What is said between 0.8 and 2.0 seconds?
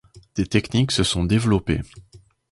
se sont développées.